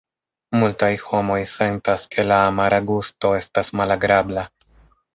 [0.61, 4.51] Multaj homoj sentas ke la amara gusto estas malagrabla.